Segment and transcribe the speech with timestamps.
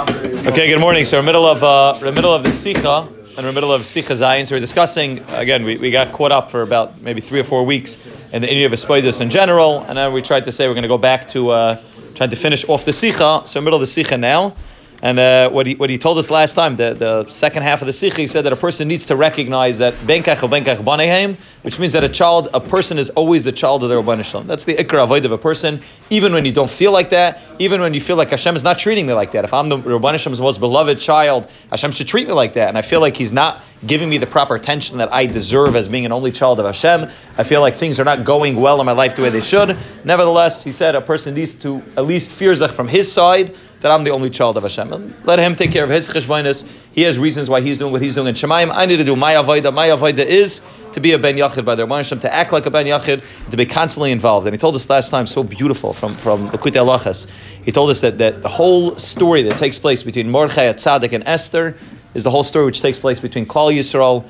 [0.00, 1.04] Okay, good morning.
[1.04, 4.16] So, we're middle of uh, we're middle of the Sikha, and we're middle of Sikha
[4.16, 4.44] Zion.
[4.44, 5.64] So, we're discussing again.
[5.64, 8.66] We, we got caught up for about maybe three or four weeks in the India
[8.66, 11.28] of Espoidus in general, and then we tried to say we're going to go back
[11.28, 11.82] to uh,
[12.16, 13.42] trying to finish off the Sikha.
[13.44, 14.56] So, middle of the Sikha now.
[15.04, 17.86] And uh, what, he, what he told us last time, the, the second half of
[17.86, 21.36] the Sikh, he said that a person needs to recognize that Benkach or Benkach Banehem,
[21.60, 24.46] which means that a child, a person is always the child of the Rabban Shalom.
[24.46, 27.82] That's the Ikra Avoid of a person, even when you don't feel like that, even
[27.82, 29.44] when you feel like Hashem is not treating me like that.
[29.44, 32.68] If I'm the Rabban most beloved child, Hashem should treat me like that.
[32.68, 35.86] And I feel like he's not giving me the proper attention that I deserve as
[35.86, 37.10] being an only child of Hashem.
[37.36, 39.76] I feel like things are not going well in my life the way they should.
[40.02, 43.92] Nevertheless, he said a person needs to at least fear Zach from his side that
[43.92, 44.94] I'm the only child of Hashem.
[44.94, 46.66] And let him take care of his cheshbonis.
[46.92, 48.72] He has reasons why he's doing what he's doing in Shemaim.
[48.74, 49.74] I need to do my avodah.
[49.74, 50.62] My avodah is
[50.94, 53.56] to be a ben yachid by their Hashem, to act like a ben yachid, to
[53.58, 54.46] be constantly involved.
[54.46, 57.30] And he told us last time so beautiful from from the Likutei Halachos.
[57.62, 61.22] He told us that, that the whole story that takes place between Mordechai, Tzaddik, and
[61.26, 61.76] Esther
[62.14, 64.24] is the whole story which takes place between Klal Yisrael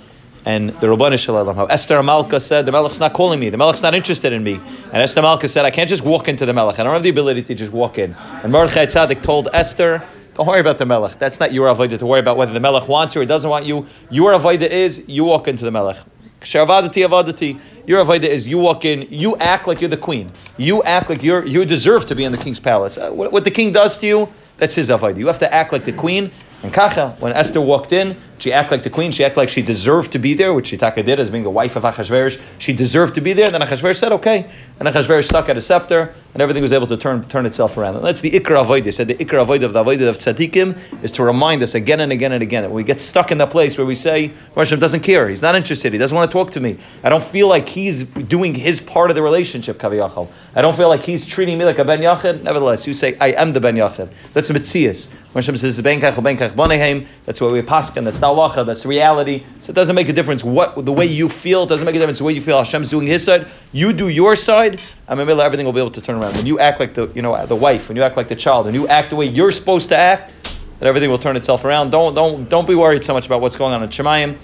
[0.44, 1.56] and the Rabbanu Shalom.
[1.56, 4.54] How Esther Amalka said, the Melech's not calling me, the Melech's not interested in me.
[4.92, 6.78] And Esther Amalka said, I can't just walk into the Melech.
[6.78, 8.14] I don't have the ability to just walk in.
[8.42, 10.02] And Mordechai Tzaddik told Esther,
[10.34, 11.18] don't worry about the Melech.
[11.18, 13.66] That's not your avodah to worry about whether the Melech wants you or doesn't want
[13.66, 13.86] you.
[14.10, 15.98] Your avodah is you walk into the Melech.
[16.40, 17.60] Sharvadati avadati.
[17.86, 20.32] Your avodah is you walk in, you act like you're the queen.
[20.58, 22.98] You act like you're you deserve to be in the king's palace.
[22.98, 25.18] Uh, what, what, the king does to you, that's his avodah.
[25.18, 26.30] You have to act like the queen.
[26.62, 29.12] And Kacha, when Esther walked in, she acted like the queen.
[29.12, 31.76] She acted like she deserved to be there, which Shitaka did as being the wife
[31.76, 32.40] of Achashverosh.
[32.58, 33.46] She deserved to be there.
[33.46, 34.50] And then Achashverosh said, okay.
[34.78, 37.96] And Achashverosh stuck at a scepter, and everything was able to turn, turn itself around.
[37.96, 38.92] And that's the Ikra Avodah.
[38.92, 42.10] Said the Ikra Avodah of the Avodah of Tzadikim is to remind us again and
[42.10, 44.78] again and again that when we get stuck in that place where we say, Hashem
[44.78, 46.78] doesn't care, he's not interested, he doesn't want to talk to me.
[47.02, 50.28] I don't feel like he's doing his part of the relationship, Kaviyachal.
[50.56, 52.42] I don't feel like he's treating me like a Ben Yachid.
[52.42, 54.08] Nevertheless, you say, I am the Ben Yachid.
[54.32, 55.12] That's Mitzias.
[55.34, 57.06] Hashem says, Benkach, Benkach, Banehem.
[57.26, 58.04] That's what we paskin.
[58.04, 58.64] That's Talacha.
[58.64, 59.44] That's reality.
[59.60, 61.66] So it doesn't make a difference what the way you feel.
[61.66, 62.58] Doesn't make a difference the way you feel.
[62.58, 63.46] Hashem's doing His side.
[63.72, 64.80] You do your side.
[65.08, 66.34] And maybe everything will be able to turn around.
[66.34, 68.66] When you act like the you know the wife, when you act like the child,
[68.66, 70.32] when you act the way you're supposed to act,
[70.78, 71.90] that everything will turn itself around.
[71.90, 74.36] Don't don't don't be worried so much about what's going on in Shemayim.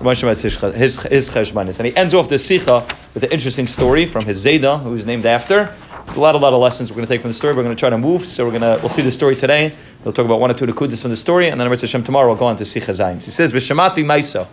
[0.00, 4.80] His, his And he ends off the Sikha with an interesting story from his Zayda,
[4.80, 5.74] who is named after.
[6.16, 7.54] A lot, a lot of lessons we're going to take from the story.
[7.54, 8.26] We're going to try to move.
[8.26, 9.72] So we're going to, we'll see the story today.
[10.02, 12.28] We'll talk about one or two kudis from the story, and then Rebbe Hashem tomorrow
[12.28, 13.22] we'll go on to Sikha Zayin.
[13.22, 14.46] He says, "V'shamati Maiso."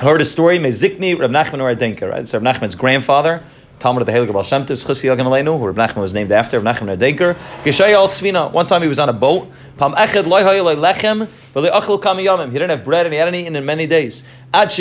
[0.00, 2.28] Heard a story, Mezikni Reb Nachman Horodenker, right?
[2.28, 3.42] So Reb Nachman's grandfather,
[3.78, 6.76] Talmud of the Heilige Baal Shem Tov, Aleinu, who Reb Nachman was named after, Reb
[6.76, 7.34] Nachman Horodenker.
[7.64, 8.50] Geshaya al Svina.
[8.52, 9.50] One time he was on a boat.
[9.76, 11.26] Pam Echad Loy Loy Lechem.
[11.52, 14.22] He didn't have bread and he hadn't eaten in many days.
[14.52, 14.78] Finally,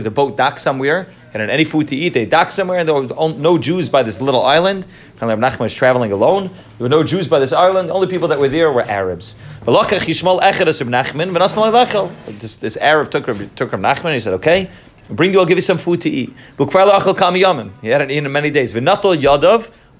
[0.00, 1.06] the boat docked somewhere.
[1.32, 2.12] Hadn't any food to eat.
[2.12, 4.86] They docked somewhere, and there were no Jews by this little island.
[5.16, 6.48] Apparently, Nachman was traveling alone.
[6.48, 7.88] There were no Jews by this island.
[7.88, 9.36] The only people that were there were Arabs.
[12.26, 13.24] This, this Arab took,
[13.56, 14.68] took Reb Nachman and he said, "Okay,
[15.08, 15.40] bring you.
[15.40, 16.34] I'll give you some food to eat."
[17.80, 18.74] He hadn't eaten in many days.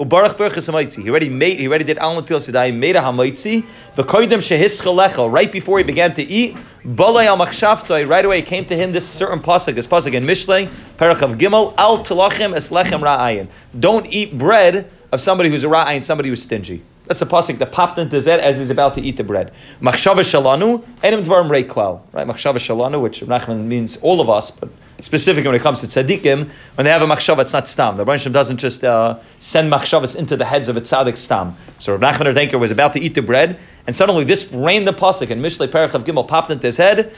[0.02, 1.00] Ubarach berachas hamaitzi.
[1.04, 1.60] He already made.
[1.60, 2.74] He already did al natil sedai.
[2.74, 3.64] Made a hamaitzi.
[3.94, 5.30] V'koydem shehischalecha.
[5.30, 8.08] Right before he began to eat, balei al machshavtoi.
[8.08, 9.76] Right away came to him this certain pasuk.
[9.76, 11.74] This pasuk in Mishlei, of Gimel.
[11.78, 13.48] Al telachem es lechem ra'ayin.
[13.78, 16.82] Don't eat bread of somebody who's a ra'ayin, somebody who's stingy.
[17.04, 19.52] That's a pasuk that popped into head as he's about to eat the bread.
[19.80, 22.00] Machshava shalanu, enim dvarim reiklal.
[22.10, 24.68] Right, machshava shalanu, which Nachman means all of us, but
[25.02, 27.96] specifically when it comes to tzaddikim, when they have a machshava, it's not stam.
[27.96, 31.56] The Rebbeinu doesn't just uh, send machshavas into the heads of a tzaddik stam.
[31.78, 34.92] So Rav Nachman Horodenker was about to eat the bread, and suddenly this rained the
[34.92, 37.14] pasuk, and Mishlei Parachav Gimel popped into his head.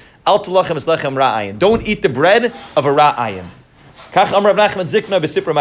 [1.59, 2.45] Don't eat the bread
[2.77, 3.64] of a ra'ayin.
[4.15, 5.53] Kach Amr Nachman Zikna Besipra.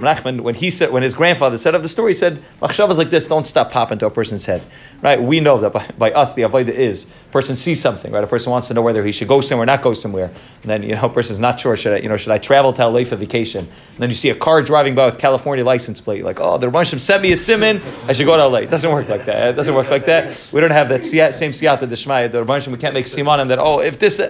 [0.00, 3.08] Nachman, when he said, when his grandfather said of the story, he said, Machshavas like
[3.08, 4.64] this don't stop popping to a person's head.
[5.00, 5.22] Right?
[5.22, 8.24] We know that by, by us, the avodah is, a person sees something, right?
[8.24, 10.32] A person wants to know whether he should go somewhere or not go somewhere.
[10.62, 12.72] And then, you know, a person's not sure, should I, you know, should I travel
[12.72, 13.60] to LA for vacation?
[13.64, 16.66] And then you see a car driving by with California license plate, like, oh, the
[16.66, 18.58] Rebbeinu sent me a simon, I should go to LA.
[18.62, 19.50] It doesn't work like that.
[19.50, 20.48] It doesn't work like that.
[20.50, 22.28] We don't have that same siyata deshmaya.
[22.28, 24.20] The Rebbeinu we can't make simanim that, oh, if this,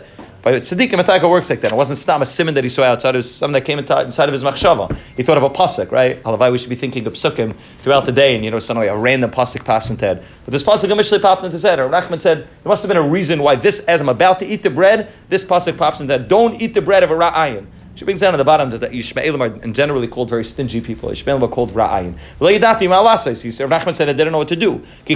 [0.43, 1.73] but tzaddikim Mataka works like that.
[1.73, 3.15] It wasn't stam a simon that he saw outside.
[3.15, 4.97] It was something that came inside of his machshava.
[5.17, 6.23] He thought of a pasuk, right?
[6.23, 8.97] Halavai, we should be thinking of psukim throughout the day, and you know, suddenly a
[8.97, 10.25] random pasuk pops into head.
[10.45, 11.79] But this pasuk initially popped into his head.
[11.79, 14.47] Or Nachman said there must have been a reason why this, as I'm about to
[14.47, 16.29] eat the bread, this pasuk pops into head.
[16.29, 17.67] Don't eat the bread of a ra'ayin.
[18.01, 21.11] She brings down at the bottom that the Yishmaelim are generally called very stingy people.
[21.11, 22.15] Yishmaelim are called Ra'ayin.
[22.41, 24.83] Nachman said, I didn't know what to do.
[25.07, 25.15] I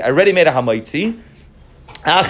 [0.00, 1.20] already made a hamaitzi.
[2.06, 2.22] I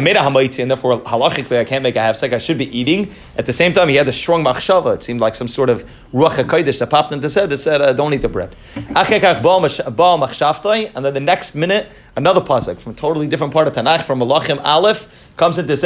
[0.00, 3.08] made a hamaitzi, and therefore halachically I can't make a half I should be eating.
[3.38, 4.96] At the same time, he had a strong machshava.
[4.96, 7.80] It seemed like some sort of ruach hakodesh that popped into his head that said,
[7.80, 8.96] uh, "Don't eat the bread." And
[11.04, 11.86] then the next minute,
[12.16, 15.76] another pasuk from a totally different part of Tanakh, from Malachim Aleph, comes into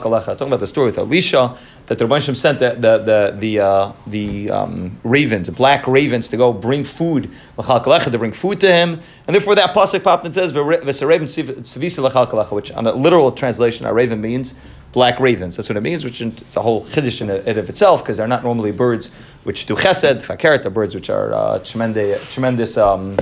[0.00, 0.26] kalecha.
[0.26, 1.56] Talking about the story with Elisha
[1.86, 6.28] that the Rebbeinu sent the the the the, uh, the um, ravens, the black ravens,
[6.28, 7.30] to go bring food
[8.12, 10.52] to bring food to him, and therefore that pasuk popped and says
[12.52, 14.54] which on a literal translation, a raven means
[14.92, 15.56] black ravens.
[15.56, 18.44] That's what it means, which it's a whole chiddush in of itself, because they're not
[18.44, 19.12] normally birds
[19.44, 20.24] which do chesed.
[20.24, 23.16] Fakeret are birds which are uh, tremendous, tremendous um,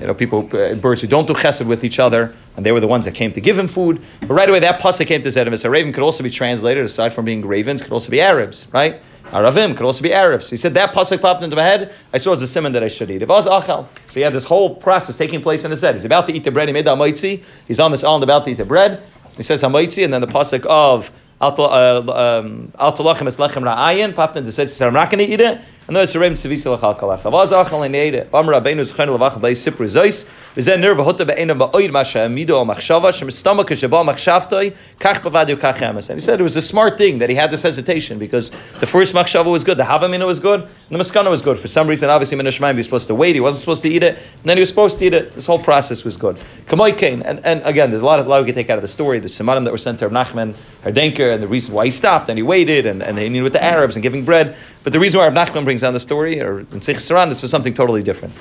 [0.00, 2.80] you know, people, uh, birds who don't do chesed with each other, and they were
[2.80, 4.02] the ones that came to give him food.
[4.20, 5.64] But right away, that pasuk came to Zedemus.
[5.64, 9.00] A raven could also be translated, aside from being ravens, could also be Arabs, right?
[9.26, 10.50] Aravim could also be Arabs.
[10.50, 11.92] He said that pasuk popped into my head.
[12.12, 13.22] I saw as a simon that I should eat.
[13.22, 13.86] It was achal.
[14.06, 15.94] So he had this whole process taking place in his head.
[15.94, 16.68] He's about to eat the bread.
[16.68, 17.44] He made the amaitzi.
[17.66, 19.02] He's on this island about to eat the bread.
[19.36, 21.10] He says hamaitzi, and then the pasuk of
[21.40, 25.60] Al talachim es lechem ra'ayin popped into said, I'm not going to eat it.
[25.86, 27.22] And those are sevisa lechal kalach.
[27.22, 28.26] Avaz achal neide.
[28.30, 30.28] Vam rabbeinu zechon levach bei sipri zois.
[30.56, 35.54] V'zen nerva hota be'ena ba'oid masha mido al machshava shem stomach sheba machshavtoi kach bavadio
[35.54, 36.10] kach emes.
[36.10, 38.50] And he said it was a smart thing that he had this hesitation because
[38.80, 41.56] the first machshava was good, the havamina was good, and the maskana was good.
[41.56, 44.02] For some reason, obviously, Minashmaim, he was supposed to wait, he wasn't supposed to eat
[44.02, 45.34] it, and then he was supposed to eat it.
[45.34, 46.36] This whole process was good.
[46.66, 48.78] Kamoy Kane, and, and again, there's a lot of a lot we can take out
[48.78, 49.20] of the story.
[49.20, 52.36] The simanim that were sent to Nachman, Horodenker, and the reason why he stopped and
[52.36, 54.56] he waited, and, and he needed with the Arabs and giving bread.
[54.86, 57.40] But the reason why Rav Nachman brings down the story, or in Sichos HaRan, is
[57.40, 58.32] for something totally different.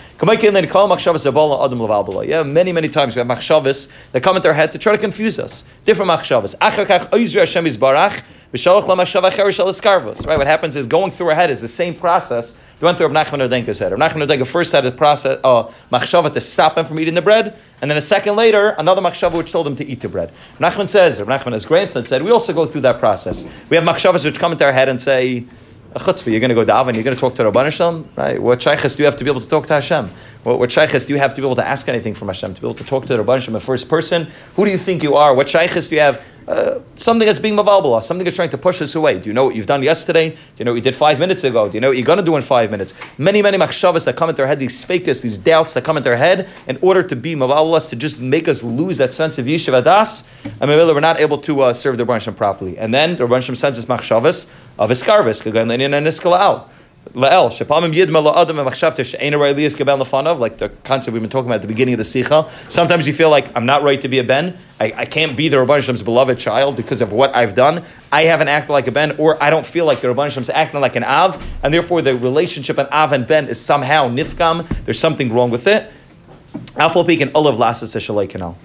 [2.30, 5.00] Yeah, many, many times we have machshavas that come into our head to try to
[5.00, 5.66] confuse us.
[5.86, 6.54] Different machshavas.
[10.28, 13.08] Right, what happens is going through our head is the same process that went through
[13.08, 13.92] Rav Nachman Horodenker's head.
[13.92, 17.24] Rav Nachman Horodenker first had a process, uh, machshava to stop him from eating the
[17.24, 20.32] bread, and then a second later, another machshava which told him to eat the bread.
[20.60, 23.52] Rav Nachman says, Rav Nachman, his grandson said, we also go through that process.
[23.72, 25.46] We have machshavas which come into our head and say,
[25.96, 26.30] a chutzpah.
[26.30, 26.94] You're going to go daven.
[26.94, 28.42] You're going to talk to Rabban Hashem, right?
[28.42, 30.12] What shaykhs do you have to be able to talk to Hashem?
[30.44, 32.54] What, what do you have to be able to ask anything from Hashem?
[32.54, 34.28] To be able to talk to Rabban Hashem, a first person?
[34.56, 35.34] Who do you think you are?
[35.34, 36.24] What shaykhs do you have?
[36.48, 39.20] Uh, something that's being mavalbala, something that's trying to push us away.
[39.20, 40.30] Do you know what you've done yesterday?
[40.30, 41.68] Do you know what you did five minutes ago?
[41.68, 42.94] Do you know what you're going to do in five minutes?
[43.18, 46.10] Many, many machshavas that come into our head, these fakeness, these doubts that come into
[46.10, 49.48] our head, in order to be mavalbalas, to just make us lose that sense of
[49.48, 50.28] yishuv adas,
[50.62, 52.78] and we're not able to uh, serve the Rabban properly.
[52.78, 56.70] And then the Rabban sends us machshavas of iskarvis, and iskalal.
[57.14, 61.48] La'el, shepamim yidma la'adam v'machshavta she'ena ra'iliyas gebel lefanav, like the concept we've been talking
[61.48, 62.50] about at the beginning of the Sikha.
[62.68, 64.58] Sometimes you feel like I'm not right to be a Ben.
[64.80, 67.86] I, I can't be the Rabban Shem's beloved child because of what I've done.
[68.12, 70.82] I haven't acted like a Ben, or I don't feel like the Rabban Shem's acting
[70.82, 74.68] like an Av, and therefore the relationship an Av and Ben is somehow nifkam.
[74.86, 75.92] There's something wrong with it.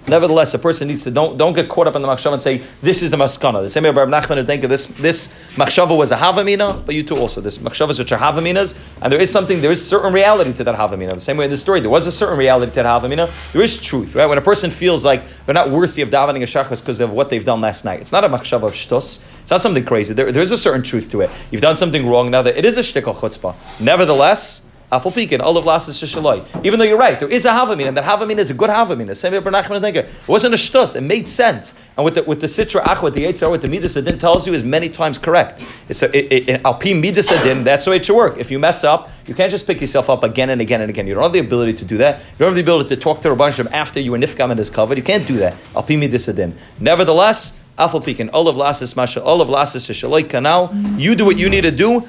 [0.07, 2.61] Nevertheless, a person needs to don't don't get caught up in the machshava and say
[2.81, 3.61] this is the maskana.
[3.61, 7.03] The same way Rabbi Nachman would think this this machshava was a havamina, but you
[7.03, 10.51] too also this machshavas which are havaminas, and there is something there is certain reality
[10.53, 11.13] to that havamina.
[11.13, 13.31] The same way in the story there was a certain reality to that havamina.
[13.53, 14.25] There is truth, right?
[14.25, 17.29] When a person feels like they're not worthy of davening a shachas because of what
[17.29, 19.23] they've done last night, it's not a machshava of shtos.
[19.41, 20.13] It's not something crazy.
[20.13, 21.29] There, there is a certain truth to it.
[21.49, 23.55] You've done something wrong now that it is a shtickle chutzpah.
[23.79, 26.45] Nevertheless Afalpikin, all of lasses shishaloi.
[26.65, 29.15] Even though you're right, there is a havamin, and that havamin is a good havamin.
[29.15, 31.73] Same way It wasn't a shtus, it made sense.
[31.95, 34.53] And with the with the sitra with the eitzar, with the midas adin tells you
[34.53, 35.61] is many times correct.
[35.87, 37.63] It's a alpi midas adin.
[37.63, 38.37] That's the way it should work.
[38.37, 41.07] If you mess up, you can't just pick yourself up again and again and again.
[41.07, 42.19] You don't have the ability to do that.
[42.19, 44.69] You don't have the ability to talk to Rabban after you were nifkam and is
[44.69, 44.97] covered.
[44.97, 45.55] You can't do that.
[45.73, 46.57] Alpi midas adin.
[46.79, 47.60] Nevertheless.
[47.81, 50.69] Afal pikin, olav lasis masha, olav lasis shaloi kanal.
[50.99, 52.07] You do what you need to do.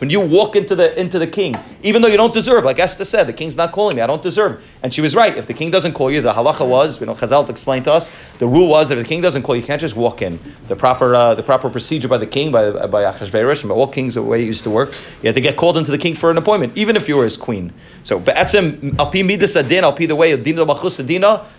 [0.00, 3.04] When you walk into the into the king, even though you don't deserve, like Esther
[3.06, 4.62] said, the king's not calling me, I don't deserve.
[4.82, 5.34] And she was right.
[5.34, 8.12] If the king doesn't call you, the halacha was, we know Chazal explained to us,
[8.40, 10.38] the rule was that if the king doesn't call you, you can't just walk in.
[10.68, 13.88] The proper uh, the proper procedure by the king, by by Achashverosh, and by all
[13.88, 14.90] kings, the way it used to work,
[15.22, 17.24] you had to get called into the king for an appointment, even if you were
[17.24, 17.72] his queen.
[18.02, 20.44] So, be'etzem alpi the way of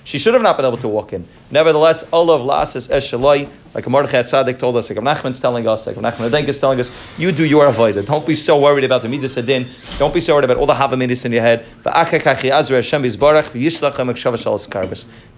[0.04, 1.15] she should have not been able to walk in.
[1.52, 6.30] Nevertheless, olav lasis eshaloi, like Mordechai Tzaddik told us, like Nachman's telling us, like Nachman
[6.30, 8.06] Adenk is telling us, you do your avodah.
[8.06, 9.68] Don't be so worried about the midas adin.
[9.98, 11.66] Don't be so worried about all the havaminis in your head.
[11.84, 11.94] Then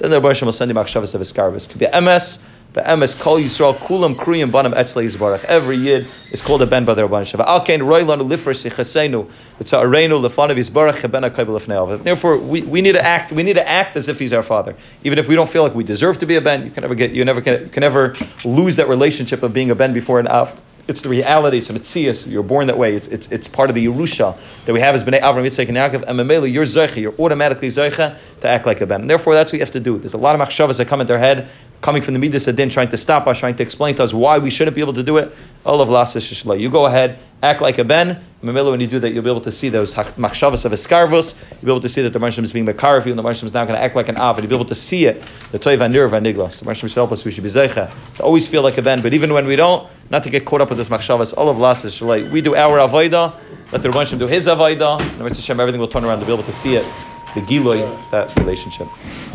[0.10, 1.70] the Rebbe will send you machshavas of his skarvis.
[1.70, 2.40] Could be MS.
[2.74, 5.44] Be'emes kol Yisrael kulam kriyim banam etzle yizbarach.
[5.46, 7.46] Every yid is called a ben by the Rabban Sheva.
[7.46, 12.82] Al kein roy lanu lifer sichasenu v'tza'areinu lefanav yizbarach ben ha'kayv lefnei Therefore, we, we
[12.82, 13.32] need to act.
[13.32, 15.74] We need to act as if he's our father, even if we don't feel like
[15.74, 16.66] we deserve to be a ben.
[16.66, 17.12] You can never get.
[17.12, 20.62] You never can, can never lose that relationship of being a ben before an av.
[20.88, 21.58] it's the reality.
[21.58, 22.30] It's a mitzias.
[22.30, 22.96] You're born that way.
[22.96, 25.78] It's, it's, it's part of the Yerusha that we have as Bnei Avram Yitzchak and
[25.78, 26.04] Yaakov.
[26.08, 27.02] And you're zeicha.
[27.02, 29.02] You're automatically zeicha to act like a ben.
[29.02, 29.98] And therefore, that's what you have to do.
[29.98, 31.50] There's a lot of machshavas that come into our head,
[31.82, 34.38] coming from the midas adin, trying to stop us, trying to explain to us why
[34.38, 35.34] we shouldn't be able to do it.
[35.66, 36.60] All of shishla.
[36.60, 38.24] You go ahead, act like a ben.
[38.44, 41.36] Mamela, when you do that, you'll be able to see those machshavas of eskarvus.
[41.54, 43.46] You'll be able to see that the Marsham is being makar you, and the Marsham
[43.46, 44.38] is now going to act like an av.
[44.38, 45.22] And you'll be able to see it.
[45.52, 46.60] The toiv anir vaniglas.
[46.60, 47.26] The Marsham should help us.
[47.26, 49.02] We should be zeicha to always feel like a ben.
[49.02, 51.36] But even when we don't, not to get caught up with this machshavas.
[51.36, 52.30] All of lasas shalai.
[52.30, 53.34] We do our avodah.
[53.72, 55.00] Let the Marsham do his avodah.
[55.20, 56.86] And Hashem, everything will turn around to be able to see it.
[57.34, 58.88] The giloy, that relationship.